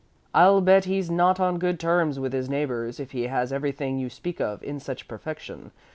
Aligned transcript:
"I'll 0.33 0.61
bet 0.61 0.85
he's 0.85 1.11
not 1.11 1.39
on 1.39 1.59
good 1.59 1.79
terms 1.79 2.19
with 2.19 2.33
his 2.33 2.49
neighbors 2.49 2.99
if 2.99 3.11
he 3.11 3.27
has 3.27 3.53
everything 3.53 3.99
you 3.99 4.09
speak 4.09 4.39
of 4.41 4.63
in 4.63 4.79
such 4.79 5.07
perfection. 5.07 5.69